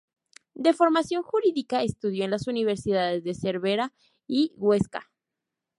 De 0.55 0.73
formación 0.73 1.21
jurídica, 1.21 1.83
estudió 1.83 2.25
en 2.25 2.31
las 2.31 2.47
universidades 2.47 3.23
de 3.23 3.35
Cervera 3.35 3.93
y 4.25 4.49
de 4.49 4.55
Huesca. 4.55 5.11